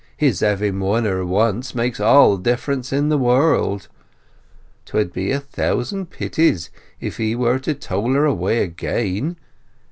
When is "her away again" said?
8.13-9.35